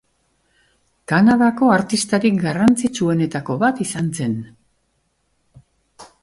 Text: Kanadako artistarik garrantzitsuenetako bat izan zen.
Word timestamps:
Kanadako 1.11 1.69
artistarik 1.73 2.39
garrantzitsuenetako 2.45 3.59
bat 3.65 3.83
izan 3.87 4.11
zen. 4.23 4.35